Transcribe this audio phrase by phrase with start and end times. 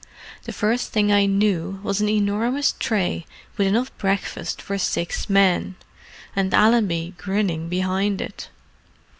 [0.45, 6.53] The first thing I knew was an enormous tray with enough breakfast for six men—and
[6.55, 8.49] Allenby grinning behind it."